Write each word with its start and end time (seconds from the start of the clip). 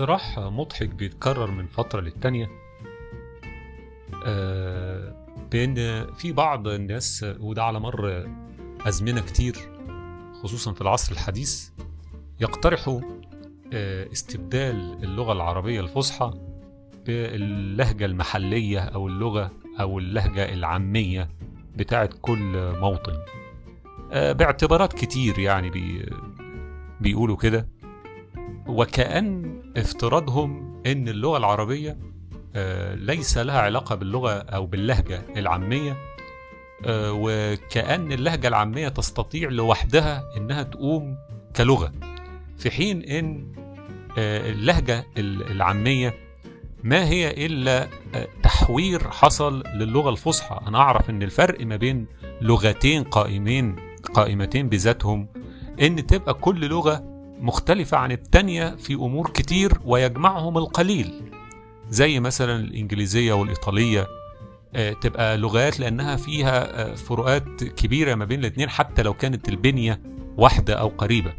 اقتراح 0.00 0.38
مضحك 0.38 0.88
بيتكرر 0.88 1.50
من 1.50 1.66
فترة 1.66 2.00
للتانية. 2.00 2.50
آه، 4.26 5.26
بأن 5.52 6.06
في 6.14 6.32
بعض 6.32 6.68
الناس 6.68 7.26
وده 7.40 7.64
على 7.64 7.80
مر 7.80 8.28
أزمنة 8.80 9.20
كتير 9.20 9.56
خصوصا 10.42 10.72
في 10.72 10.80
العصر 10.80 11.12
الحديث 11.12 11.68
يقترحوا 12.40 13.00
آه، 13.72 14.12
استبدال 14.12 15.04
اللغة 15.04 15.32
العربية 15.32 15.80
الفصحى 15.80 16.32
باللهجة 17.06 18.04
المحلية 18.04 18.78
أو 18.80 19.08
اللغة 19.08 19.50
أو 19.80 19.98
اللهجة 19.98 20.52
العامية 20.52 21.28
بتاعت 21.76 22.14
كل 22.20 22.72
موطن. 22.80 23.16
آه، 24.12 24.32
باعتبارات 24.32 24.92
كتير 24.92 25.38
يعني 25.38 25.70
بي 25.70 26.06
بيقولوا 27.00 27.36
كده. 27.36 27.79
وكأن 28.66 29.60
افتراضهم 29.76 30.82
إن 30.86 31.08
اللغة 31.08 31.38
العربية 31.38 31.98
آه، 32.56 32.94
ليس 32.94 33.38
لها 33.38 33.60
علاقة 33.60 33.94
باللغة 33.94 34.30
أو 34.32 34.66
باللهجة 34.66 35.22
العامية 35.36 35.96
آه، 36.86 37.12
وكأن 37.14 38.12
اللهجة 38.12 38.48
العامية 38.48 38.88
تستطيع 38.88 39.48
لوحدها 39.48 40.24
إنها 40.36 40.62
تقوم 40.62 41.16
كلغة. 41.56 41.92
في 42.58 42.70
حين 42.70 43.02
إن 43.02 43.52
آه، 44.18 44.50
اللهجة 44.50 45.06
ال- 45.18 45.50
العامية 45.50 46.14
ما 46.84 47.08
هي 47.08 47.30
آه، 48.14 48.28
تحوير 48.42 49.10
حصل 49.10 49.62
للغة 49.74 50.10
الفصحى. 50.10 50.60
أنا 50.66 50.78
أعرف 50.78 51.10
إن 51.10 51.22
الفرق 51.22 51.66
ما 51.66 51.76
بين 51.76 52.06
لغتين 52.40 53.04
قائمين 53.04 53.76
قائمتين 54.14 54.68
بذاتهم 54.68 55.28
إن 55.80 56.06
تبقى 56.06 56.34
كل 56.34 56.68
لغة 56.68 57.09
مختلفة 57.40 57.96
عن 57.96 58.12
التانية 58.12 58.76
في 58.76 58.94
أمور 58.94 59.30
كتير 59.30 59.72
ويجمعهم 59.84 60.58
القليل. 60.58 61.22
زي 61.88 62.20
مثلا 62.20 62.56
الإنجليزية 62.56 63.32
والإيطالية 63.32 64.06
آه، 64.74 64.92
تبقى 64.92 65.36
لغات 65.38 65.80
لأنها 65.80 66.16
فيها 66.16 66.82
آه، 66.92 66.94
فروقات 66.94 67.64
كبيرة 67.64 68.14
ما 68.14 68.24
بين 68.24 68.40
الاتنين 68.40 68.68
حتى 68.68 69.02
لو 69.02 69.14
كانت 69.14 69.48
البنية 69.48 70.00
واحدة 70.36 70.74
أو 70.74 70.88
قريبة. 70.88 71.32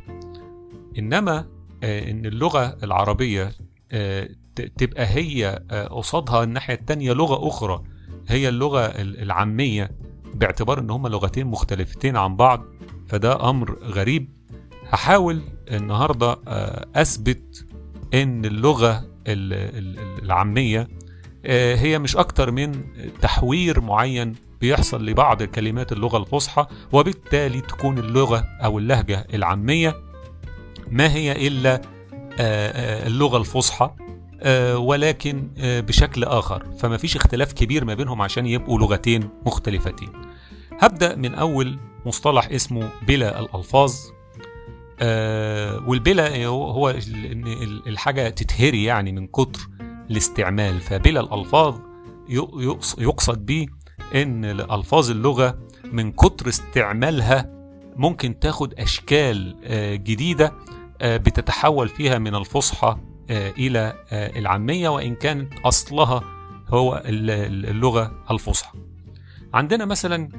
إنما 1.00 1.46
آه، 1.84 2.12
إن 2.12 2.26
اللغة 2.26 2.78
العربية 2.84 3.52
تبقى 4.78 5.06
هي 5.08 5.60
قصادها 5.92 6.44
الناحية 6.44 6.74
التانية 6.74 7.14
لغة 7.14 7.48
أخرى 7.48 7.84
هي 8.28 8.50
اللغة 8.50 8.86
ال- 8.86 9.22
العامية 9.22 9.92
باعتبار 10.34 10.80
إن 10.80 10.90
هما 10.90 11.10
لغتين 11.10 11.48
مختلفتين 11.48 12.18
عن 12.18 12.36
بعض 12.36 12.64
فده 13.08 13.50
أمر 13.50 13.80
غريب. 13.84 14.30
هحاول 14.92 15.42
النهارده 15.72 16.38
آه، 16.48 16.86
أثبت 16.96 17.66
إن 18.14 18.46
اللغة 18.46 18.98
ال- 19.28 19.54
ال- 19.54 20.00
ال- 20.00 20.24
العامية 20.24 20.88
آه، 21.46 21.76
هي 21.76 22.00
مش 22.00 22.16
أكتر 22.16 22.52
من 22.52 22.84
تحوير 23.22 23.82
معين 23.82 24.36
بيحصل 24.62 25.06
لبعض 25.06 25.44
كلمات 25.44 25.92
اللغة 25.92 26.18
الفصحى 26.18 26.66
وبالتالي 26.92 27.62
تكون 27.62 27.98
اللغة 27.98 28.44
أو 28.64 28.80
اللهجة 28.80 29.28
العامية 29.34 29.96
ما 30.92 31.14
هي 31.14 31.48
إلا 31.48 31.82
آه، 32.40 33.08
اللغة 33.08 33.38
الفصحى 33.38 33.92
ولكن 34.76 35.48
بشكل 35.58 36.24
آخر. 36.24 36.66
فما 36.80 36.98
فيش 36.98 37.16
اختلاف 37.16 37.54
كبير 37.54 37.86
ما 37.86 37.94
بينهم 37.94 38.22
عشان 38.22 38.46
يبقوا 38.46 38.80
لغتين 38.80 39.30
مختلفتين. 39.46 40.10
هبدأ 40.80 41.16
من 41.16 41.34
أول 41.36 41.78
مصطلح 42.06 42.48
اسمه 42.52 42.90
بلا 43.08 43.40
الألفاظ. 43.40 43.94
آه، 45.02 45.84
والبلا 45.88 46.46
هو 46.46 46.90
ان 46.90 47.48
ال- 47.48 47.88
الحاجة 47.88 48.30
تتهري 48.30 48.84
يعني 48.84 49.12
من 49.12 49.28
كتر 49.28 49.60
الاستعمال. 50.12 50.80
فبلا 50.82 51.20
الألفاظ 51.20 51.76
يقصد 52.98 53.46
به 53.46 53.68
إن 54.16 54.46
ألفاظ 54.46 55.12
اللغة 55.12 55.60
من 55.92 56.12
كتر 56.12 56.50
استعمالها 56.50 57.50
ممكن 57.96 58.40
تاخد 58.40 58.74
أشكال 58.74 59.56
آه، 59.64 59.96
جديدة 59.96 60.54
آه، 61.02 61.18
بتتحول 61.18 61.90
فيها 61.90 62.18
من 62.18 62.36
الفصحى 62.36 62.98
إلى 63.32 63.94
العامية 64.12 64.90
وإن 64.90 65.16
كانت 65.16 65.54
أصلها 65.66 66.24
هو 66.70 67.04
ال- 67.06 67.30
ال- 67.32 67.66
اللغة 67.70 68.24
الفصحى. 68.32 68.78
عندنا 69.54 69.86
مثلا 69.86 70.30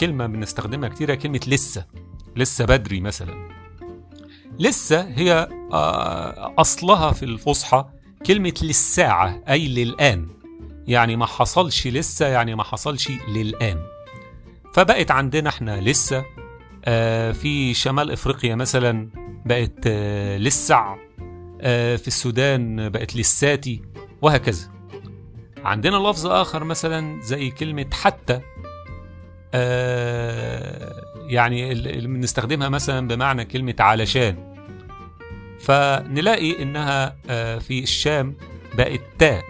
كلمة 0.00 0.26
بنستخدمها 0.26 0.88
كتير 0.88 1.14
كلمة 1.14 1.40
لسه 1.46 1.86
لسه 2.36 2.64
بدري 2.64 3.00
مثلا. 3.00 3.61
لسه 4.58 5.00
هي 5.00 5.48
آه، 5.72 6.54
أصلها 6.58 7.12
في 7.12 7.24
الفصحى 7.24 7.84
كلمة 8.26 8.54
للساعة 8.62 9.42
أي 9.48 9.68
للآن. 9.68 10.28
يعني 10.86 11.16
ما 11.16 11.26
حصلش 11.26 11.86
لسه 11.86 12.26
يعني 12.26 12.54
ما 12.54 12.62
حصلش 12.62 13.10
للآن. 13.28 13.78
فبقت 14.74 15.10
عندنا 15.10 15.48
إحنا 15.48 15.80
لسه 15.80 16.24
آه، 16.84 17.32
في 17.32 17.74
شمال 17.74 18.10
إفريقيا 18.10 18.54
مثلا 18.54 19.08
بقت 19.46 19.86
آه، 19.86 20.38
للسع 20.38 20.96
آه، 21.60 21.96
في 21.96 22.08
السودان 22.08 22.88
بقت 22.88 23.16
للساتي 23.16 23.82
وهكذا. 24.22 24.72
عندنا 25.64 25.96
لفظ 25.96 26.26
آخر 26.26 26.64
مثلا 26.64 27.20
زي 27.22 27.50
كلمة 27.50 27.86
حتى 27.92 28.40
يعني 31.32 31.72
ال- 31.72 31.88
اللي 31.88 32.08
بنستخدمها 32.08 32.68
مثلا 32.68 33.08
بمعنى 33.08 33.44
كلمة 33.44 33.74
علشان 33.80 34.36
فنلاقي 35.60 36.62
إنها 36.62 37.16
آه، 37.30 37.58
في 37.58 37.82
الشام 37.82 38.34
بقت 38.78 39.00
تاء 39.18 39.42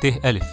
ت 0.00 0.04
ألف. 0.24 0.46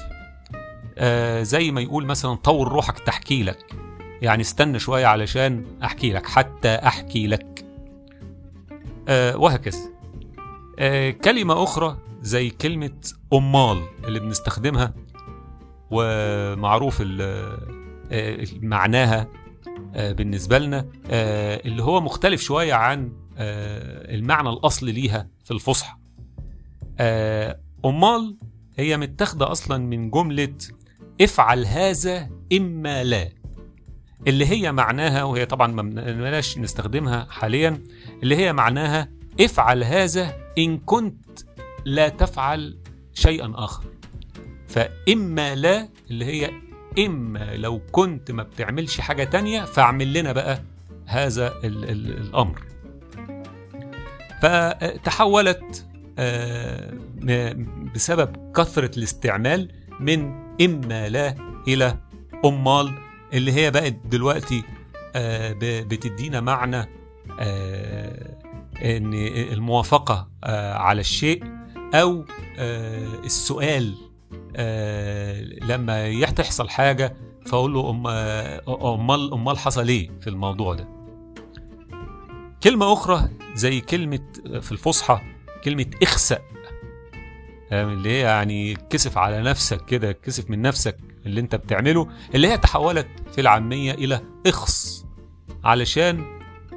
آه، 0.98 1.44
زي 1.44 1.72
ما 1.72 1.82
يقول 1.82 2.06
مثلا 2.06 2.36
طور 2.36 2.68
روحك 2.68 3.00
تحكي 3.00 3.44
لك. 3.44 3.74
يعني 4.22 4.42
استنى 4.42 4.80
شوية 4.80 5.06
علشان 5.06 5.66
أحكي 5.84 6.14
لك 6.14 6.26
حتى 6.26 6.76
أحكي 6.76 7.28
لك. 7.28 7.66
آه، 9.08 9.38
وهكذا. 9.38 9.80
كلمة 11.24 11.64
أخرى 11.64 11.98
زي 12.22 12.50
كلمة 12.50 12.92
أمال 13.34 13.82
اللي 14.06 14.20
بنستخدمها 14.20 14.94
ومعروف 15.92 17.04
معناها 18.62 19.28
بالنسبة 19.96 20.58
لنا 20.58 20.88
آه، 21.10 21.62
اللي 21.66 21.84
هو 21.84 22.02
مختلف 22.02 22.42
شوية 22.42 22.74
عن 22.74 23.12
آه، 23.38 24.16
المعنى 24.16 24.50
الأصلي 24.50 24.92
ليها 24.92 25.28
في 25.44 25.52
الفصحى. 25.52 25.98
آه، 27.00 27.60
أمال 27.86 28.38
هي 28.78 28.98
متاخدة 28.98 29.52
أصلا 29.52 29.78
من 29.78 30.12
جملة 30.12 30.54
افعل 31.22 31.66
هذا 31.66 32.30
إما 32.54 33.04
لا 33.04 33.30
اللي 34.28 34.46
هي 34.46 34.72
معناها 34.72 35.24
وهي 35.24 35.46
طبعا 35.46 35.68
ما 35.68 35.82
بنلاش 35.82 36.58
نستخدمها 36.58 37.28
حاليا 37.30 37.84
اللي 38.24 38.36
هي 38.36 38.54
معناها 38.54 39.10
افعل 39.40 39.84
هذا 39.84 40.34
إن 40.58 40.78
كنت 40.78 41.40
لا 41.86 42.10
تفعل 42.10 42.78
شيئا 43.14 43.52
آخر. 43.56 43.84
فإما 44.68 45.56
لا 45.56 45.90
اللي 46.10 46.26
هي 46.26 46.52
إما 47.00 47.56
لو 47.56 47.82
كنت 47.92 48.32
ما 48.32 48.44
بتعملش 48.44 49.00
حاجة 49.02 49.24
تانية 49.24 49.62
فاعمل 49.62 50.14
لنا 50.14 50.32
بقى 50.32 50.62
هذا 51.06 51.48
ال 51.64 51.84
ال 51.90 52.18
الأمر. 52.18 52.62
فتحولت 54.42 55.86
آه، 56.20 56.94
بسبب 57.96 58.52
كثرة 58.56 58.98
الاستعمال 58.98 59.72
من 60.00 60.34
إما 60.62 61.10
لا 61.10 61.36
إلى 61.68 61.98
أمال 62.46 62.92
اللي 63.34 63.52
هي 63.52 63.72
بقت 63.72 63.96
دلوقتي 64.06 64.64
آه، 65.16 65.56
بتدينا 65.62 66.42
معنى 66.42 66.90
آه، 67.40 68.36
إن 68.84 69.14
الموافقة 69.54 70.30
آه، 70.44 70.74
على 70.74 71.02
الشيء 71.02 71.44
أو 71.94 72.26
السؤال 73.26 73.96
لما 75.66 76.08
يح- 76.08 76.30
تحصل 76.30 76.70
حاجة 76.70 77.16
فأقول 77.46 77.74
له 77.74 78.02
آه، 78.10 78.96
أمال 78.96 79.34
أمال 79.34 79.58
حصل 79.58 79.88
إيه 79.88 80.10
في 80.22 80.30
الموضوع 80.30 80.74
ده؟ 80.74 80.88
كلمة 82.64 82.94
أخرى 82.94 83.30
زي 83.56 83.82
كلمة 83.82 84.20
في 84.62 84.72
الفصحى 84.72 85.20
كلمة 85.64 85.86
اخسأ. 86.04 86.40
آه، 87.72 87.84
اللي 87.84 88.10
هي 88.10 88.20
يعني 88.20 88.74
كسف 88.90 89.18
على 89.18 89.42
نفسك 89.42 89.86
كده 89.86 90.12
كسف 90.12 90.50
من 90.50 90.62
نفسك 90.62 90.98
اللي 91.26 91.42
أنت 91.42 91.56
بتعمله 91.56 92.08
اللي 92.36 92.48
هي 92.48 92.58
تحولت 92.58 93.08
في 93.32 93.42
العامية 93.42 93.92
إلى 93.92 94.22
اخص 94.48 95.06
علشان 95.64 96.26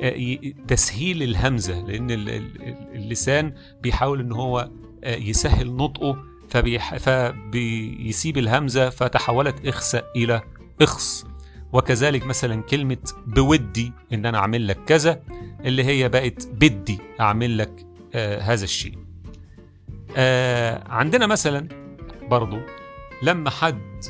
آه، 0.03 0.39
تسهيل 0.69 1.23
الهمزة 1.23 1.81
لأن 1.87 2.11
ال- 2.11 2.29
ال- 2.31 2.95
اللسان 2.95 3.55
بيحاول 3.83 4.21
إن 4.21 4.33
هو 4.33 4.71
آه، 5.05 5.17
يسهل 5.17 5.77
نطقه 5.77 6.17
فبيح... 6.51 6.97
فبيسيب 6.97 8.39
الهمزة 8.39 8.91
فتحولت 8.91 9.67
اخسأ 9.67 10.03
إلى 10.17 10.43
إخص. 10.83 11.27
وكذلك 11.73 12.27
مثلا 12.27 12.63
كلمة 12.63 13.13
بودي 13.27 13.93
إن 14.13 14.27
أنا 14.27 14.39
أعمل 14.39 14.69
لك 14.69 14.79
كذا 14.87 15.21
اللي 15.65 15.85
هي 15.85 16.09
بقت 16.09 16.47
بدي 16.47 16.99
أعمل 17.21 17.59
لك 17.59 17.87
آه 18.15 18.41
هذا 18.41 18.65
الشيء. 18.65 18.99
آه 20.17 20.89
عندنا 20.89 21.27
مثلا 21.27 21.69
برضو 22.31 22.59
لما 23.23 23.51
حد 23.51 24.05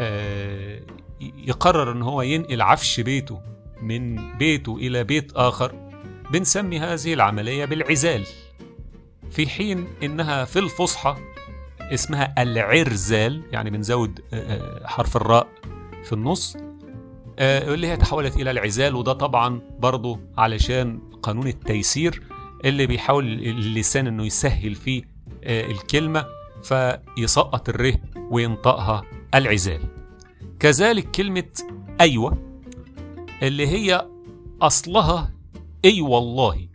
آه 0.00 0.80
يقرر 1.20 1.92
إن 1.92 2.02
هو 2.02 2.22
ينقل 2.22 2.62
عفش 2.62 3.00
بيته 3.00 3.40
من 3.82 4.32
بيته 4.38 4.76
إلى 4.76 5.04
بيت 5.04 5.32
آخر 5.32 5.90
بنسمي 6.30 6.80
هذه 6.80 7.14
العملية 7.14 7.64
بالعزال. 7.64 8.26
في 9.30 9.46
حين 9.46 9.88
إنها 10.02 10.44
في 10.44 10.58
الفصحى 10.58 11.16
اسمها 11.94 12.42
العرزال 12.42 13.42
يعني 13.52 13.70
بنزود 13.70 14.20
آه، 14.32 14.36
آه، 14.36 14.86
حرف 14.86 15.16
الراء 15.16 15.48
في 16.04 16.12
النص. 16.12 16.56
آه، 17.38 17.74
اللي 17.74 17.86
هي 17.86 17.96
تحولت 17.96 18.36
إلى 18.36 18.50
العزال 18.50 18.94
وده 18.94 19.12
طبعا 19.12 19.60
برضه 19.78 20.20
علشان 20.38 21.00
قانون 21.22 21.46
التيسير 21.46 22.22
اللي 22.64 22.86
بيحاول 22.86 23.24
اللسان 23.26 24.06
إنه 24.06 24.26
يسهل 24.26 24.74
فيه 24.74 25.02
الكلمة 25.44 26.26
فيسقط 26.62 27.68
الره 27.68 27.94
وينطقها 28.30 29.02
العزال. 29.34 29.80
كذلك 30.58 31.10
كلمة 31.10 31.48
أيوه 32.00 32.50
اللي 33.42 33.66
هي 33.66 34.06
أصلها 34.62 35.32
أي 35.84 36.00
والله. 36.00 36.68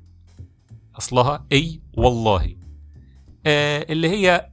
أصلها 0.98 1.46
أي 1.52 1.80
والله. 1.98 2.56
اللي 3.48 4.10
هي 4.10 4.50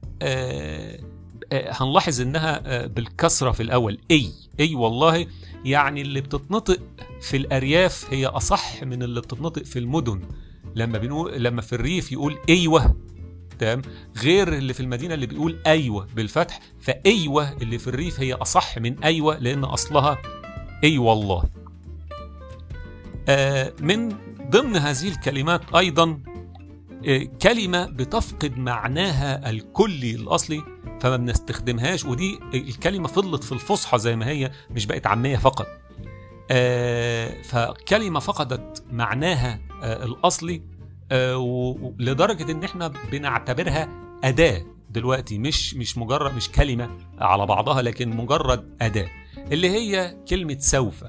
هنلاحظ 1.53 2.21
إنها 2.21 2.61
آه 2.65 2.85
بالكسرة 2.87 3.51
في 3.51 3.63
الأول 3.63 3.97
اي 4.11 4.29
اي 4.59 4.75
والله 4.75 5.27
يعني 5.65 6.01
اللي 6.01 6.21
بتتنطق 6.21 6.79
في 7.21 7.37
الأرياف 7.37 8.05
هي 8.13 8.25
أصح 8.25 8.83
من 8.83 9.03
اللي 9.03 9.21
بتتنطق 9.21 9.63
في 9.63 9.79
المدن. 9.79 10.21
لما 10.75 10.97
بنقول 10.97 11.43
لما 11.43 11.61
في 11.61 11.73
الريف 11.73 12.11
يقول 12.11 12.37
أيوه 12.49 12.95
تمام؟ 13.59 13.81
غير 14.23 14.53
اللي 14.53 14.73
في 14.73 14.79
المدينة 14.79 15.13
اللي 15.13 15.25
بيقول 15.25 15.59
أيوه 15.67 16.07
بالفتح 16.15 16.59
فأيوة 16.81 17.51
اللي 17.51 17.77
في 17.77 17.87
الريف 17.87 18.19
هي 18.19 18.33
أصح 18.33 18.77
من 18.77 19.03
أيوه 19.03 19.37
لأن 19.39 19.63
أصلها 19.63 20.17
أي 20.83 20.97
والله. 20.97 21.43
آه 23.29 23.73
من 23.79 24.09
ضمن 24.49 24.75
هذه 24.75 25.07
الكلمات 25.07 25.75
أيضا 25.75 26.19
آه، 27.07 27.23
كلمة 27.41 27.85
بتفقد 27.85 28.57
معناها 28.57 29.49
الكلي 29.49 30.15
الأصلي 30.15 30.63
فما 31.01 31.17
بنستخدمهاش 31.17 32.05
ودي 32.05 32.39
الكلمة 32.53 33.07
فضلت 33.07 33.43
في 33.43 33.51
الفصحى 33.51 33.97
زي 33.99 34.15
ما 34.15 34.27
هي 34.27 34.51
مش 34.71 34.85
بقت 34.85 35.07
عامية 35.07 35.37
فقط. 35.37 35.67
آه، 36.51 37.41
فكلمة 37.41 38.19
فقدت 38.19 38.83
معناها 38.91 39.59
آه، 39.83 40.05
الأصلي 40.05 40.61
لدرجة 41.99 42.51
إن 42.51 42.63
إحنا 42.63 42.87
بنعتبرها 43.11 43.89
أداة 44.23 44.65
دلوقتي 44.89 45.37
مش 45.37 45.75
مش 45.75 45.97
مجرد 45.97 46.35
مش 46.35 46.49
كلمة 46.51 46.89
على 47.19 47.45
بعضها 47.45 47.81
لكن 47.81 48.09
مجرد 48.17 48.75
أداة 48.81 49.09
اللي 49.51 49.69
هي 49.69 50.17
كلمة 50.29 50.57
سوف. 50.59 51.03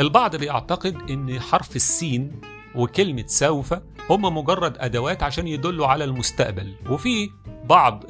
البعض 0.00 0.36
بيعتقد 0.36 1.10
إن 1.10 1.40
حرف 1.40 1.76
السين 1.76 2.40
وكلمة 2.74 3.24
سوف 3.26 3.74
هم 4.10 4.36
مجرد 4.36 4.76
أدوات 4.78 5.22
عشان 5.22 5.48
يدلوا 5.48 5.86
على 5.86 6.04
المستقبل. 6.04 6.74
وفي 6.90 7.30
بعض 7.64 8.04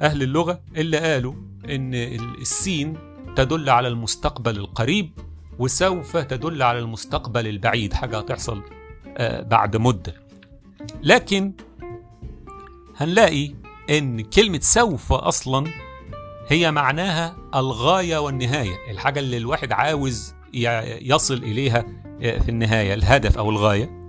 أهل 0.00 0.22
اللغة 0.22 0.60
اللي 0.76 0.98
قالوا 0.98 1.34
إن 1.70 1.94
السين 2.40 2.96
تدل 3.36 3.70
على 3.70 3.88
المستقبل 3.88 4.56
القريب 4.56 5.10
وسوف 5.58 6.16
تدل 6.16 6.62
على 6.62 6.78
المستقبل 6.78 7.46
البعيد. 7.46 7.92
حاجة 7.92 8.18
هتحصل 8.18 8.62
آه، 9.18 9.42
بعد 9.42 9.76
مدة. 9.76 10.14
لكن 11.02 11.52
هنلاقي 12.96 13.54
إن 13.90 14.20
كلمة 14.20 14.60
سوف 14.62 15.12
أصلا 15.12 15.66
هي 16.48 16.70
معناها 16.70 17.36
الغاية 17.54 18.18
والنهاية. 18.18 18.76
الحاجة 18.90 19.20
اللي 19.20 19.36
الواحد 19.36 19.72
عاوز 19.72 20.34
يصل 21.02 21.34
إليها 21.34 21.84
آه، 22.22 22.38
في 22.38 22.48
النهاية 22.48 22.94
الهدف 22.94 23.38
أو 23.38 23.50
الغاية. 23.50 24.05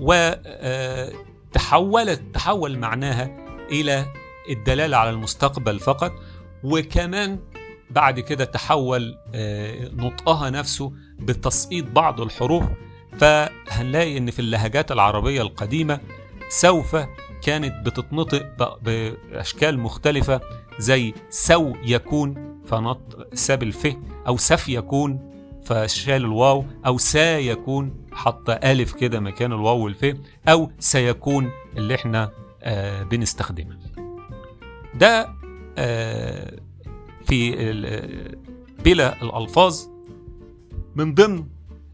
وتحولت 0.00 2.20
آه، 2.20 2.32
تحول 2.32 2.78
معناها 2.78 3.30
إلى 3.70 4.06
الدلالة 4.50 4.96
على 4.96 5.10
المستقبل 5.10 5.78
فقط 5.78 6.12
وكمان 6.64 7.38
بعد 7.90 8.20
كده 8.20 8.44
تحول 8.44 9.18
نطقها 9.96 10.50
نفسه 10.50 10.92
بتسقيط 11.18 11.84
بعض 11.86 12.20
الحروف. 12.20 12.64
فهنلاقي 13.18 14.18
إن 14.18 14.30
في 14.30 14.38
اللهجات 14.38 14.92
العربية 14.92 15.42
القديمة 15.42 16.00
سوف 16.48 16.96
كانت 17.42 17.86
بتتنطق 17.86 18.78
بأشكال 18.82 19.78
مختلفة 19.78 20.40
زي 20.78 21.14
سو 21.30 21.72
يكون 21.84 22.60
فنط 22.66 23.28
ساب 23.34 23.62
الف 23.62 23.96
أو 24.26 24.36
سف 24.36 24.68
يكون 24.68 25.30
فشال 25.64 26.14
الواو 26.14 26.64
أو 26.86 26.98
سيكون 26.98 28.03
حط 28.14 28.50
ألف 28.50 28.92
كده 28.92 29.20
مكان 29.20 29.52
الواو 29.52 29.84
والف 29.84 30.16
أو 30.48 30.70
سيكون 30.78 31.50
اللي 31.76 31.94
إحنا 31.94 32.30
آه 32.62 33.02
بنستخدمها 33.02 33.78
ده 34.94 35.34
آه 35.78 36.60
في 37.26 37.50
بلا 38.84 39.22
الألفاظ. 39.22 39.80
من 40.96 41.14
ضمن 41.14 41.46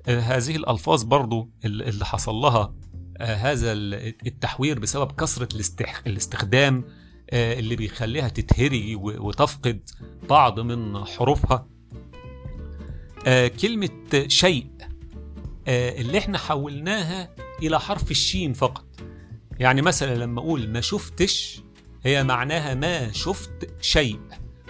آه 0.09 0.21
هذه 0.21 0.57
الألفاظ 0.57 1.03
برضو 1.03 1.51
اللي 1.65 2.05
حصل 2.05 2.35
لها 2.35 2.75
آه 3.19 3.35
هذا 3.35 3.73
التحوير 3.73 4.79
بسبب 4.79 5.13
كثرة 5.13 5.49
الاستخدام 6.07 6.85
آه 7.31 7.59
اللي 7.59 7.77
بيخليها 7.77 8.29
تتهري 8.29 8.97
وتفقد 8.97 9.81
بعض 10.31 10.61
من 10.61 11.05
حروفها. 11.05 11.67
آه 13.27 13.49
كلمة 13.49 13.89
شيء 14.27 14.67
اللي 15.69 16.19
إحنا 16.19 16.39
حولناها 16.39 17.31
إلى 17.63 17.81
حرف 17.81 18.11
الشين 18.11 18.53
فقط. 18.53 18.85
يعني 19.59 19.83
مثلا 19.83 20.15
لما 20.15 20.41
أقول 20.41 20.69
ما 20.69 20.81
شفتش 20.81 21.63
هي 22.05 22.25
معناها 22.25 22.75
ما 22.75 23.13
شفت 23.13 23.71
شيء. 23.81 24.21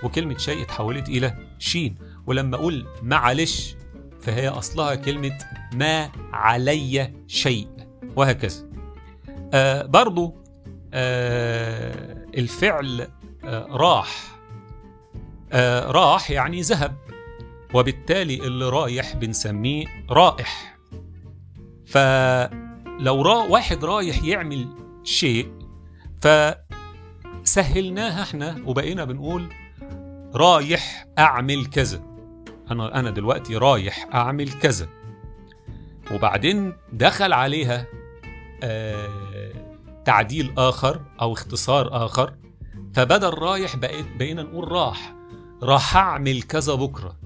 وكلمة 0.03 0.39
شيء 0.39 0.63
اتحولت 0.63 1.09
إلى 1.09 1.37
شين. 1.59 1.97
ولما 2.27 2.57
أقول 2.57 2.87
معلش 3.03 3.77
فهي 4.21 4.49
أصلها 4.49 4.95
كلمة 4.95 5.39
ما 5.75 6.11
علي 6.33 7.13
شيء. 7.27 7.69
وهكذا. 8.17 8.71
آه 9.55 9.83
برضو 9.87 10.37
آه 10.95 12.25
الفعل 12.35 13.09
آه 13.45 13.67
راح. 13.71 14.39
آه 15.53 15.91
راح 15.91 16.31
يعني 16.31 16.61
ذهب. 16.61 16.97
وبالتالي 17.75 18.35
اللي 18.47 18.69
رايح 18.69 19.17
بنسميه 19.17 19.87
رائح. 20.11 20.70
فلو 21.91 23.23
را 23.23 23.35
واحد 23.35 23.85
رايح 23.85 24.25
يعمل 24.25 24.69
شيء 25.05 25.53
فسهلناها 27.45 28.23
إحنا 28.23 28.63
وبقينا 28.67 29.05
بنقول 29.05 29.49
رايح 30.35 31.07
أعمل 31.19 31.67
كذا. 31.67 32.03
أنا 32.71 32.99
أنا 32.99 33.11
دلوقتي 33.11 33.57
رايح 33.57 34.09
أعمل 34.15 34.53
كذا. 34.53 34.89
وبعدين 36.13 36.73
دخل 36.93 37.33
عليها 37.33 37.87
آه 38.63 39.53
تعديل 40.05 40.55
آخر 40.59 41.01
أو 41.21 41.33
اختصار 41.33 42.05
آخر. 42.07 42.35
فبدل 42.95 43.35
رايح 43.35 43.77
بقيت 43.77 44.07
بقينا 44.19 44.43
نقول 44.43 44.73
راح 44.73 45.15
راح 45.63 45.97
أعمل 45.97 46.43
كذا 46.43 46.75
بكرة. 46.75 47.17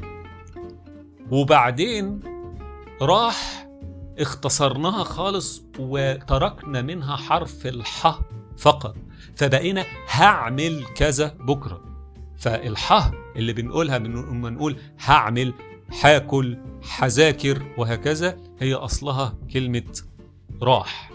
وبعدين 1.31 2.21
راح 3.03 3.64
اختصرناها 4.19 5.05
خالص 5.05 5.63
وتركنا 5.79 6.83
منها 6.83 7.17
حرف 7.17 7.67
الح 7.67 8.21
فقط. 8.59 8.97
فبقينا 9.37 9.85
هعمل 10.11 10.85
كذا 10.97 11.35
بكرة. 11.41 11.81
فالح 12.39 13.11
اللي 13.37 13.53
بنقولها 13.53 13.99
لما 13.99 14.51
نقول 14.51 14.77
هعمل 15.05 15.55
هاكل 16.03 16.59
هذاكر 16.99 17.63
وهكذا 17.79 18.39
هي 18.61 18.75
أصلها 18.75 19.35
كلمة 19.53 19.93
راح. 20.63 21.11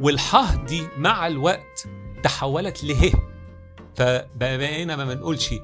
والح 0.00 0.54
دي 0.54 0.82
مع 0.98 1.26
الوقت 1.26 1.88
تحولت 2.22 2.84
له 2.84 3.12
فبقينا 3.96 4.96
ما 4.96 5.04
بنقولش 5.14 5.54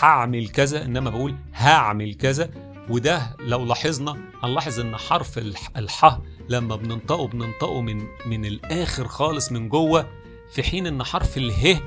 هعمل 0.00 0.48
كذا 0.48 0.84
إنما 0.84 1.10
بقول 1.10 1.34
هعمل 1.54 2.14
كذا. 2.14 2.50
وده 2.90 3.36
لو 3.40 3.64
لاحظنا 3.64 4.16
هنلاحظ 4.42 4.80
إن 4.80 4.96
حرف 4.96 5.38
الح 5.76 6.18
لما 6.48 6.76
بننطقه 6.76 7.28
بننطقه 7.28 7.80
من 7.80 8.02
من 8.26 8.44
الآخر 8.44 9.08
خالص 9.08 9.52
من 9.52 9.68
جوه 9.68 10.06
في 10.52 10.62
حين 10.62 10.86
إن 10.86 11.02
حرف 11.02 11.36
اله 11.36 11.80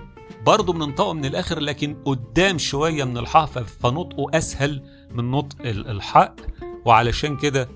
برضه 0.46 0.74
بننطقه 0.74 1.14
من 1.14 1.26
الآخر 1.26 1.60
لكن 1.60 1.96
قدام 2.06 2.58
شوية 2.58 3.04
من 3.04 3.18
الحاء 3.18 3.46
فنطقه 3.46 4.38
أسهل 4.38 4.84
من 5.12 5.32
نطق 5.32 5.56
الحاء 5.66 6.36
وعلشان 6.86 7.38
كده 7.38 7.70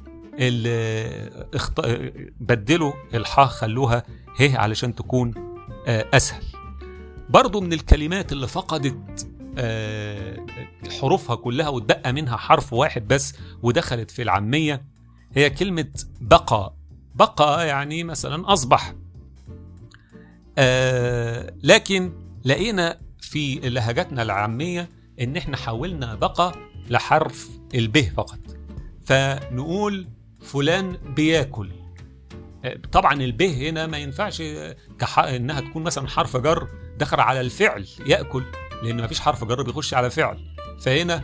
بدلوا 2.39 2.93
الحاء 3.13 3.45
خلوها 3.45 4.03
ه 4.39 4.57
علشان 4.57 4.95
تكون 4.95 5.33
آه، 5.87 6.05
أسهل. 6.13 6.43
برضو 7.29 7.61
من 7.61 7.73
الكلمات 7.73 8.31
اللي 8.31 8.47
فقدت 8.47 9.27
آه، 9.57 10.44
حروفها 10.91 11.35
كلها 11.35 11.69
واتبقى 11.69 12.13
منها 12.13 12.37
حرف 12.37 12.73
واحد 12.73 13.07
بس 13.07 13.33
ودخلت 13.61 14.11
في 14.11 14.21
العامية 14.21 14.85
هي 15.33 15.49
كلمة 15.49 15.87
بقى. 16.21 16.73
بقى 17.15 17.67
يعني 17.67 18.03
مثلا 18.03 18.53
أصبح. 18.53 18.93
آه، 20.57 21.53
لكن 21.63 22.13
لقينا 22.45 22.99
في 23.21 23.55
لهجتنا 23.55 24.21
العامية 24.21 24.89
إن 25.21 25.37
إحنا 25.37 25.57
حولنا 25.57 26.15
بقى 26.15 26.51
لحرف 26.89 27.49
الب 27.75 27.97
فقط. 27.97 28.39
فنقول 29.05 30.07
فلان 30.41 30.97
بياكل. 31.15 31.71
آه، 32.65 32.77
طبعا 32.91 33.13
الب 33.13 33.41
هنا 33.41 33.87
ما 33.87 33.97
ينفعش. 33.97 34.41
إنها 35.19 35.61
تكون 35.61 35.83
مثلا 35.83 36.07
حرف 36.07 36.37
جر 36.37 36.67
دخل 36.99 37.19
على 37.19 37.41
الفعل 37.41 37.87
يأكل 38.05 38.43
لأن 38.83 38.97
ما 39.01 39.07
فيش 39.07 39.19
حرف 39.19 39.43
جر 39.43 39.61
بيخش 39.63 39.93
على 39.93 40.09
فعل. 40.09 40.54
فهنا 40.79 41.23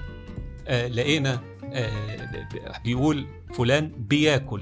آه 0.67 0.87
لقينا 0.87 1.39
آه 1.73 2.47
بيقول 2.83 3.27
فلان 3.53 3.87
بياكل. 3.97 4.61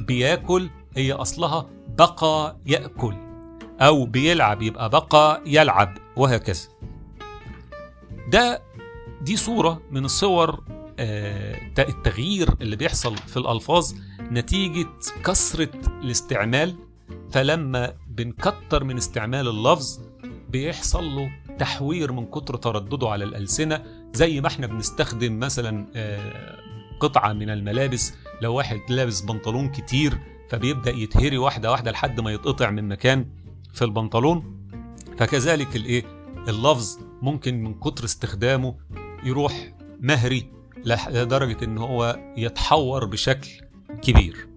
بياكل 0.00 0.70
هي 0.96 1.12
أصلها 1.12 1.66
بقى 1.88 2.56
يأكل 2.66 3.14
أو 3.80 4.06
بيلعب 4.06 4.62
يبقى 4.62 4.90
بقى 4.90 5.42
يلعب 5.46 5.98
وهكذا. 6.16 6.68
ده 8.28 8.62
دي 9.22 9.36
صورة 9.36 9.82
من 9.90 10.04
الصور 10.04 10.64
آه 10.98 11.56
التغيير 11.78 12.48
اللي 12.60 12.76
بيحصل 12.76 13.16
في 13.16 13.36
الألفاظ 13.36 13.92
نتيجة 14.20 14.86
كثره 15.24 15.70
الاستعمال. 16.02 16.76
فلما 17.30 17.94
بنكتر 18.08 18.84
من 18.84 18.96
استعمال 18.96 19.48
اللفظ 19.48 20.00
بيحصل 20.48 21.04
له 21.04 21.30
تحوير 21.58 22.12
من 22.12 22.26
كتر 22.26 22.56
تردده 22.56 23.08
على 23.08 23.24
الألسنة 23.24 23.82
زي 24.12 24.40
ما 24.40 24.46
إحنا 24.48 24.66
بنستخدم 24.66 25.38
مثلا 25.38 25.86
آه، 25.94 26.58
قطعة 27.00 27.32
من 27.32 27.50
الملابس. 27.50 28.14
لو 28.42 28.54
واحد 28.54 28.80
لابس 28.88 29.20
بنطلون 29.20 29.68
كتير 29.68 30.18
فبيبدأ 30.50 30.90
يتهري 30.90 31.38
واحدة 31.38 31.70
واحدة 31.70 31.90
لحد 31.90 32.20
ما 32.20 32.32
يتقطع 32.32 32.70
من 32.70 32.88
مكان 32.88 33.26
في 33.74 33.84
البنطلون. 33.84 34.66
فكذلك 35.18 35.76
الايه 35.76 36.04
اللفظ 36.48 36.98
ممكن 37.22 37.62
من 37.62 37.74
كتر 37.74 38.04
استخدامه 38.04 38.74
يروح 39.24 39.72
مهري 40.00 40.52
لدرجة 40.86 41.64
إن 41.64 41.78
هو 41.78 42.18
يتحور 42.36 43.04
بشكل 43.04 43.50
كبير. 44.02 44.48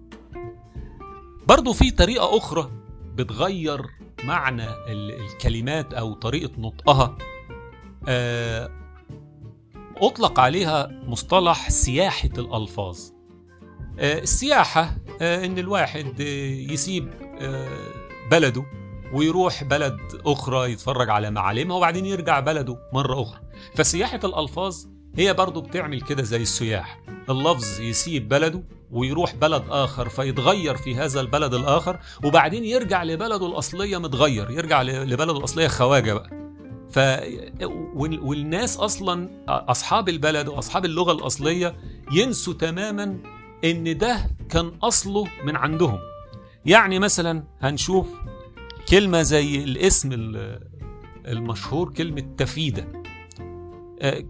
برضو 1.48 1.72
في 1.72 1.90
طريقة 1.90 2.36
أخرى 2.36 2.70
بتغير 3.14 3.86
معنى 4.24 4.66
الكلمات 4.88 5.94
أو 5.94 6.14
طريقة 6.14 6.52
نطقها. 6.58 7.18
آه، 8.08 8.70
أطلق 9.96 10.40
عليها 10.40 10.90
مصطلح 11.06 11.70
سياحة 11.70 12.28
الألفاظ. 12.38 12.98
آه، 13.98 14.18
السياحة 14.18 14.96
آه، 15.20 15.44
إن 15.46 15.58
الواحد 15.58 16.20
يسيب 16.70 17.10
بلده 18.30 18.64
ويروح 19.12 19.64
بلد 19.64 19.96
أخرى 20.26 20.72
يتفرج 20.72 21.10
على 21.10 21.30
معالمها 21.30 21.76
وبعدين 21.76 22.06
يرجع 22.06 22.40
بلده 22.40 22.78
مرة 22.92 23.22
أخرى. 23.22 23.40
فسياحة 23.74 24.20
الألفاظ 24.24 24.76
هي 25.16 25.34
برضو 25.34 25.60
بتعمل 25.60 26.00
كده 26.00 26.22
زي 26.22 26.42
السياح. 26.42 27.00
اللفظ 27.30 27.80
يسيب 27.80 28.28
بلده 28.28 28.62
ويروح 28.90 29.34
بلد 29.34 29.62
آخر 29.70 30.08
فيتغير 30.08 30.76
في 30.76 30.94
هذا 30.96 31.20
البلد 31.20 31.54
الآخر 31.54 31.98
وبعدين 32.24 32.64
يرجع 32.64 33.02
لبلده 33.02 33.46
الأصلية 33.46 33.98
متغير 33.98 34.50
يرجع 34.50 34.82
لبلده 34.82 35.38
الأصلية 35.38 35.68
خواجة 35.68 36.12
بقى. 36.12 36.43
ف 36.94 36.98
والناس 38.22 38.76
أصلا 38.76 39.30
أصحاب 39.48 40.08
البلد 40.08 40.48
وأصحاب 40.48 40.84
اللغة 40.84 41.12
الأصلية 41.12 41.76
ينسوا 42.12 42.54
تماما 42.54 43.18
إن 43.64 43.98
ده 43.98 44.30
كان 44.48 44.66
أصله 44.82 45.26
من 45.44 45.56
عندهم. 45.56 45.98
يعني 46.66 46.98
مثلا 46.98 47.44
هنشوف 47.60 48.06
كلمة 48.88 49.22
زي 49.22 49.64
الاسم 49.64 50.10
المشهور 51.26 51.92
كلمة 51.92 52.34
تفيدة. 52.38 53.02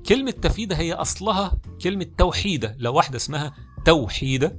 كلمة 0.09 0.31
تفيدة 0.31 0.77
هي 0.77 0.93
أصلها 0.93 1.59
كلمة 1.83 2.07
توحيدة 2.19 2.77
لو 2.79 2.95
واحدة 2.95 3.17
اسمها 3.17 3.55
توحيدة. 3.85 4.59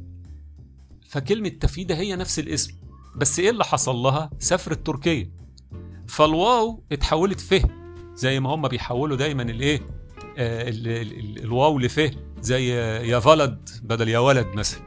فكلمة 1.09 1.50
تفيدة 1.50 1.95
هي 1.95 2.15
نفس 2.15 2.39
الاسم 2.39 2.74
بس 3.15 3.39
إيه 3.39 3.50
اللي 3.50 3.63
حصل 3.63 3.95
لها؟ 3.95 4.29
سافرت 4.39 4.85
تركيا. 4.85 5.31
فالواو 6.07 6.83
اتحولت 6.91 7.39
فه 7.39 7.84
زي 8.15 8.39
ما 8.39 8.50
هم 8.55 8.67
بيحولوا 8.67 9.17
دايما 9.17 9.43
الإيه؟ 9.43 9.81
آه 10.38 10.65
الواو 11.43 11.79
لفه 11.79 12.12
زي 12.41 12.69
يا 13.10 13.22
ولد 13.25 13.69
بدل 13.84 14.10
يا 14.10 14.19
ولد 14.19 14.48
مثلا. 14.48 14.81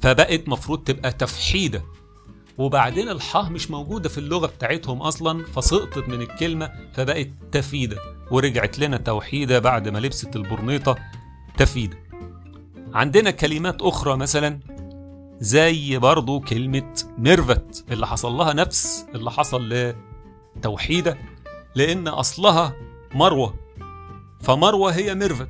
فبقت 0.00 0.48
مفروض 0.48 0.84
تبقى 0.84 1.12
تفحيدة. 1.12 1.82
وبعدين 2.58 3.08
الحاء 3.08 3.50
مش 3.50 3.70
موجودة 3.70 4.08
في 4.08 4.18
اللغة 4.18 4.46
بتاعتهم 4.46 5.02
أصلا 5.02 5.44
فسقطت 5.44 6.08
من 6.08 6.20
الكلمة 6.20 6.70
فبقت 6.94 7.28
تفيدة. 7.52 7.96
ورجعت 8.30 8.78
لنا 8.78 8.96
توحيدة 8.96 9.58
بعد 9.58 9.88
ما 9.88 9.98
لبست 9.98 10.36
البرنيطة 10.36 10.96
تفيدة. 11.58 11.98
عندنا 12.94 13.30
كلمات 13.30 13.82
أخرى 13.82 14.16
مثلا 14.16 14.60
زي 15.40 15.98
برضو 15.98 16.40
كلمة 16.40 16.94
ميرفت 17.18 17.84
اللي 17.92 18.06
حصل 18.06 18.32
لها 18.32 18.52
نفس 18.52 19.06
اللي 19.14 19.30
حصل 19.30 19.94
لتوحيدة. 20.56 21.18
لأن 21.76 22.08
أصلها 22.08 22.74
مروة 23.14 23.54
فمروة 24.40 24.92
هي 24.92 25.14
ميرفت. 25.14 25.48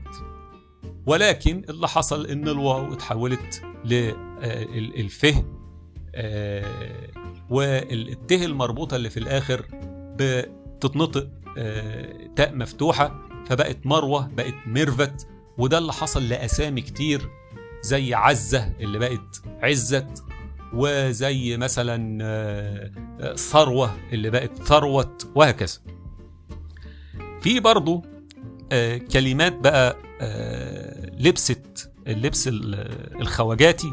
ولكن 1.07 1.63
اللي 1.69 1.89
حصل 1.89 2.27
إن 2.27 2.49
الواو 2.49 2.93
اتحولت 2.93 3.63
لفاء 3.85 5.45
آه، 6.15 7.09
والتاء 7.51 8.45
المربوطة 8.45 8.97
اللي 8.97 9.11
في 9.11 9.17
الآخر 9.17 9.67
بتتنطق 10.19 11.29
آه، 11.59 12.31
تاء 12.37 12.55
مفتوحة 12.55 13.21
فبقت 13.49 13.87
مروة 13.87 14.27
بقت 14.27 14.55
ميرفت. 14.67 15.29
وده 15.59 15.79
اللي 15.79 15.93
حصل 15.93 16.29
لأسامي 16.29 16.81
كتير 16.81 17.31
زي 17.83 18.15
عزة 18.15 18.73
اللي 18.81 18.99
بقت 18.99 19.43
عزت 19.63 20.25
وزي 20.75 21.57
مثلا 21.57 22.19
آه، 22.23 22.91
آه، 23.21 23.35
ثروة 23.35 23.97
اللي 24.13 24.31
بقت 24.31 24.63
ثروت 24.63 25.29
وهكذا. 25.35 25.79
في 27.47 27.61
برضو 27.61 28.05
آه، 28.73 28.97
كلمات 28.97 29.53
بقى 29.59 29.97
لبست 31.19 31.91
اللبس 32.07 32.49
الخواجاتي 33.21 33.93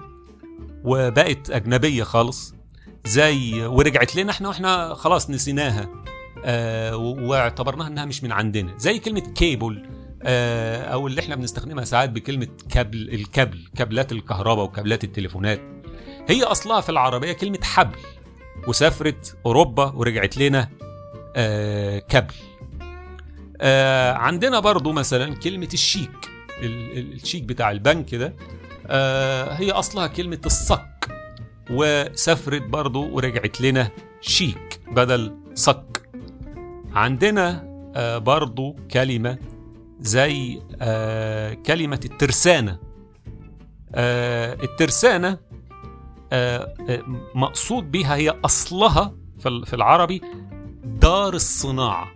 وبقت 0.84 1.50
أجنبية 1.50 2.04
خالص 2.04 2.56
زي 3.06 3.66
ورجعت 3.66 4.16
لنا 4.16 4.32
إحنا 4.32 4.48
وإحنا 4.48 4.94
خلاص 4.94 5.30
نسيناها 5.30 5.90
واعتبرناها 6.96 7.88
انها 7.88 8.06
مش 8.06 8.24
من 8.24 8.32
عندنا. 8.32 8.78
زي 8.78 9.00
كلمة 9.00 9.20
كيبل 9.20 9.86
آه، 10.24 10.82
أو 10.84 11.08
اللي 11.08 11.22
إحنا 11.22 11.36
بنستخدمها 11.36 11.84
ساعات 11.86 12.10
بكلمة 12.10 12.48
كابل 12.70 13.10
الكابل 13.10 13.60
كابلات 13.76 14.12
الكهرباء 14.12 14.66
وكابلات 14.66 15.04
التليفونات. 15.04 15.62
هي 16.30 16.44
أصلها 16.44 16.82
في 16.82 16.90
العربية 16.90 17.34
كلمة 17.34 17.60
حبل 17.64 17.98
وسافرت 18.68 19.38
أوروبا 19.46 19.86
ورجعت 19.96 20.38
لنا 20.38 20.70
آه 21.36 22.00
كابل. 22.00 22.34
آه 23.62 24.14
عندنا 24.14 24.60
برضو 24.60 24.92
مثلا 24.92 25.36
كلمة 25.36 25.70
الشيك. 25.74 26.30
الشيك 26.62 27.44
بتاع 27.44 27.72
البنك 27.72 28.16
ده 28.16 28.34
آه 28.88 29.54
هي 29.54 29.72
أصلها 29.72 30.08
كلمة 30.08 30.40
الصك 30.46 31.08
وسافرت 31.70 32.62
برضو 32.62 33.10
ورجعت 33.10 33.62
لنا 33.62 33.92
شيك 34.22 34.80
بدل 34.92 35.36
صك. 35.54 36.10
عندنا 36.94 37.64
آه 37.96 38.18
برضو 38.18 38.76
كلمة 38.92 39.38
زي 40.00 40.62
آه 40.82 41.54
كلمة 41.54 42.00
الترسانة. 42.06 42.80
آه 43.96 44.54
الترسانة 44.54 45.38
آه, 46.36 46.74
آه، 46.90 47.02
مقصود 47.36 47.92
بها 47.92 48.16
هي 48.16 48.30
أصلها 48.46 49.14
في 49.40 49.74
العربي 49.74 50.22
دار 50.84 51.34
الصناعة. 51.34 52.08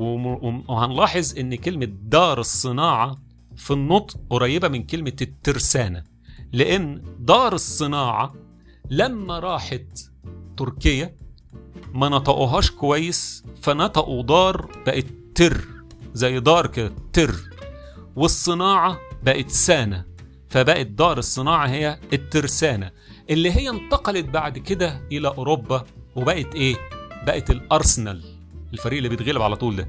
وهنلاحظ 0.00 1.38
إن 1.38 1.54
كلمة 1.54 1.88
دار 2.02 2.40
الصناعة 2.40 3.18
في 3.56 3.70
النطق 3.72 4.16
قريبة 4.30 4.68
من 4.68 4.82
كلمة 4.82 5.16
الترسانة 5.22 6.04
لأن 6.52 7.02
دار 7.18 7.52
الصناعة 7.52 8.34
لما 8.90 9.38
راحت 9.38 10.10
تركيا 10.56 11.14
ما 11.94 12.08
نطقوهاش 12.08 12.70
كويس 12.70 13.44
فنطقوا 13.62 14.22
دار 14.22 14.70
بقت 14.86 15.06
تر 15.34 15.66
زي 16.14 16.40
دار 16.40 16.66
كده 16.66 16.92
تر. 17.12 17.34
والصناعة 18.16 18.98
بقت 19.22 19.48
سانة 19.48 20.04
فبقت 20.48 20.86
دار 20.86 21.18
الصناعة 21.18 21.66
هي 21.66 22.00
الترسانة. 22.12 22.90
اللي 23.30 23.52
هي 23.52 23.70
انتقلت 23.70 24.24
بعد 24.24 24.58
كده 24.58 25.00
إلى 25.12 25.28
أوروبا 25.28 25.84
وبقت 26.16 26.54
إيه؟ 26.54 26.76
بقت 27.26 27.50
الأرسنال. 27.50 28.39
الفريق 28.72 28.96
اللي 28.96 29.08
بيتغلب 29.08 29.42
على 29.42 29.56
طول 29.56 29.76
ده. 29.76 29.88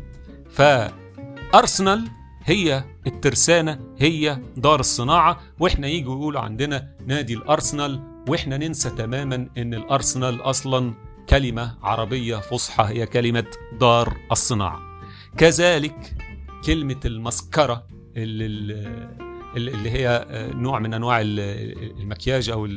فأرسنال 0.50 2.08
هي 2.44 2.84
الترسانة 3.08 3.80
هي 3.98 4.42
دار 4.58 4.80
الصناعة 4.80 5.40
وإحنا 5.60 5.88
يجوا 5.88 6.16
يقولوا 6.16 6.42
عندنا 6.42 6.96
نادي 7.08 7.34
الأرسنال 7.34 8.04
وإحنا 8.30 8.58
ننسى 8.58 8.90
تماما 8.90 9.50
إن 9.58 9.74
الأرسنال 9.74 10.42
أصلا 10.42 10.94
كلمة 11.30 11.78
عربية 11.84 12.36
فصحى 12.38 12.84
هي 12.84 13.06
كلمة 13.06 13.46
دار 13.80 14.18
الصناعة. 14.32 14.82
كذلك 15.38 16.16
كلمة 16.66 17.00
المسكرة 17.06 17.88
اللي, 18.18 19.08
اللي 19.58 19.92
هي 19.92 20.26
نوع 20.54 20.80
من 20.80 20.94
أنواع 20.94 21.22
المكياج 21.22 22.50
أو 22.50 22.68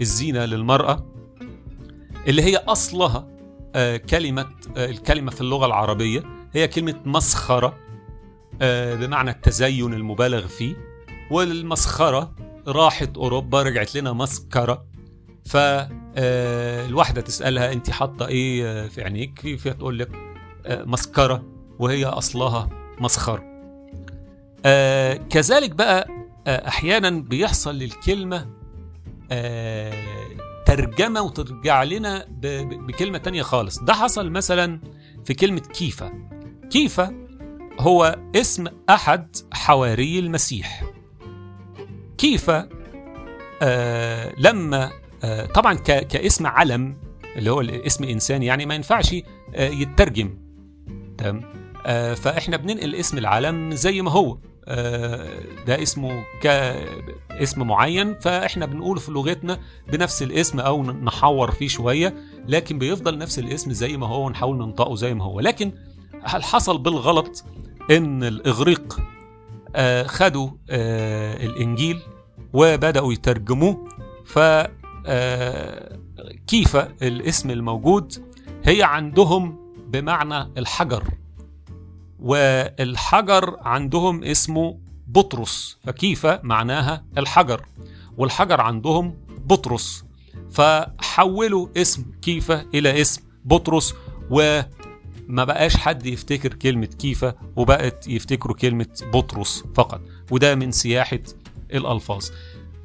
الزينة 0.00 0.44
للمرأة 0.44 1.06
اللي 2.28 2.42
هي 2.42 2.56
أصلها 2.56 3.28
كلمة 4.10 4.46
الكلمة 4.76 5.30
في 5.30 5.40
اللغة 5.40 5.66
العربية 5.66 6.22
هي 6.54 6.68
كلمة 6.68 7.00
مسخرة 7.04 7.78
بمعنى 9.00 9.30
التزين 9.30 9.94
المبالغ 9.94 10.46
فيه 10.46 10.76
والمسخرة 11.30 12.34
راحت 12.68 13.16
أوروبا 13.16 13.62
رجعت 13.62 13.94
لنا 13.94 14.12
مسكرة 14.12 14.84
فالواحدة 15.46 17.20
تسألها 17.20 17.72
أنت 17.72 17.90
حاطة 17.90 18.26
إيه 18.26 18.88
في 18.88 19.02
عينيك؟ 19.04 19.40
فيها 19.56 19.72
تقول 19.72 19.98
لك 19.98 20.10
مسكرة 20.70 21.44
وهي 21.78 22.04
أصلها 22.06 22.68
مسخرة 23.00 23.42
كذلك 25.30 25.70
بقى 25.70 26.08
أحيانا 26.46 27.10
بيحصل 27.10 27.74
للكلمة 27.74 28.46
ترجمة 30.76 31.22
وترجع 31.22 31.82
لنا 31.82 32.26
بكلمة 32.88 33.18
تانية 33.18 33.42
خالص. 33.42 33.78
ده 33.78 33.92
حصل 33.92 34.30
مثلا 34.30 34.80
في 35.24 35.34
كلمة 35.34 35.60
كيفة 35.60 36.12
كيفة 36.70 37.14
هو 37.80 38.18
اسم 38.36 38.66
أحد 38.90 39.36
حواري 39.52 40.18
المسيح. 40.18 40.84
كيفة 42.18 42.68
آه 43.62 44.32
لما 44.38 44.90
آه 45.24 45.46
طبعا 45.46 45.74
كاسم 45.74 46.46
علم 46.46 46.96
اللي 47.36 47.50
هو 47.50 47.60
اسم 47.60 48.04
إنسان 48.04 48.42
يعني 48.42 48.66
ما 48.66 48.74
ينفعش 48.74 49.14
آه 49.54 49.68
يترجم. 49.68 50.38
تمام؟ 51.18 51.61
آه 51.86 52.14
فإحنا 52.14 52.56
بننقل 52.56 52.94
اسم 52.94 53.18
العلم 53.18 53.74
زي 53.74 54.02
ما 54.02 54.10
هو. 54.10 54.38
ده 55.66 55.82
اسمه 55.82 56.24
كاسم 56.40 57.62
معين 57.66 58.18
فإحنا 58.18 58.66
بنقوله 58.66 59.00
في 59.00 59.12
لغتنا 59.12 59.58
بنفس 59.92 60.22
الاسم 60.22 60.60
أو 60.60 60.82
نحور 60.82 61.50
فيه 61.50 61.68
شوية 61.68 62.14
لكن 62.48 62.78
بيفضل 62.78 63.18
نفس 63.18 63.38
الاسم 63.38 63.72
زي 63.72 63.96
ما 63.96 64.06
هو 64.06 64.26
ونحاول 64.26 64.56
ننطقه 64.58 64.94
زي 64.94 65.14
ما 65.14 65.24
هو. 65.24 65.40
لكن 65.40 65.72
هل 66.24 66.42
حصل 66.44 66.78
بالغلط 66.78 67.44
إن 67.90 68.24
الإغريق 68.24 68.96
خدوا 70.06 70.50
الإنجيل 70.70 72.00
وبدأوا 72.52 73.12
يترجموه؟ 73.12 73.88
ف 74.24 74.38
كيف 76.46 76.76
الاسم 77.02 77.50
الموجود؟ 77.50 78.12
هي 78.64 78.82
عندهم 78.82 79.58
بمعنى 79.88 80.52
الحجر. 80.58 81.04
والحجر 82.22 83.56
عندهم 83.60 84.24
اسمه 84.24 84.78
بطرس 85.06 85.78
فكيف 85.84 86.26
معناها 86.26 87.04
الحجر؟ 87.18 87.66
والحجر 88.16 88.60
عندهم 88.60 89.14
بطرس 89.44 90.04
فحولوا 90.50 91.68
اسم 91.76 92.04
كيفة 92.22 92.66
إلى 92.74 93.00
اسم 93.00 93.22
بطرس 93.44 93.94
وما 94.30 95.44
بقاش 95.44 95.76
حد 95.76 96.06
يفتكر 96.06 96.54
كلمة 96.54 96.86
كيفة 96.86 97.34
وبقت 97.56 98.08
يفتكروا 98.08 98.56
كلمة 98.56 98.86
بطرس 99.12 99.64
فقط 99.74 100.00
وده 100.30 100.54
من 100.54 100.70
سياحة 100.72 101.18
الألفاظ. 101.72 102.26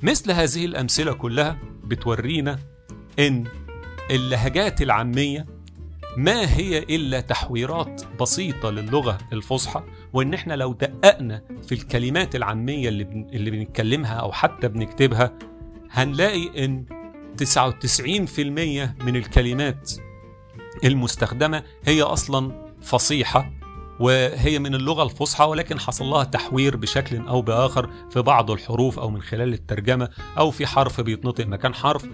مثل 0.03 0.31
هذه 0.31 0.65
الأمثلة 0.65 1.13
كلها 1.13 1.57
بتورينا 1.83 2.59
إن 3.19 3.43
اللهجات 4.11 4.81
العامية 4.81 5.45
ما 6.17 6.57
هي 6.57 6.79
إلا 6.79 7.19
تحويرات 7.19 8.01
بسيطة 8.21 8.69
للغة 8.69 9.17
الفصحى 9.33 9.83
وإن 10.13 10.33
إحنا 10.33 10.53
لو 10.53 10.73
دققنا 10.73 11.43
في 11.67 11.71
الكلمات 11.71 12.35
العامية 12.35 12.89
اللي. 12.89 13.03
اللي 13.33 13.51
بنتكلمها 13.51 14.13
أو 14.13 14.31
حتى 14.31 14.67
بنكتبها 14.67 15.33
هنلاقي 15.91 16.65
إن 16.65 16.85
99% 17.43 18.39
من 19.03 19.15
الكلمات 19.15 19.91
المستخدمة 20.83 21.63
هي 21.85 22.01
أصلا 22.01 22.67
فصيحة 22.81 23.51
وهي 23.99 24.59
من 24.59 24.75
اللغة 24.75 25.03
الفصحى 25.03 25.43
ولكن 25.43 25.79
حصل 25.79 26.05
لها 26.05 26.23
تحوير 26.23 26.77
بشكل 26.77 27.27
أو 27.27 27.41
بآخر 27.41 27.89
في 28.09 28.21
بعض 28.21 28.51
الحروف 28.51 28.99
أو 28.99 29.09
من 29.09 29.21
خلال 29.21 29.53
الترجمة 29.53 30.09
أو 30.37 30.51
في 30.51 30.67
حرف 30.67 31.01
بيتنطق 31.01 31.45
مكان 31.45 31.73
حرف 31.73 32.05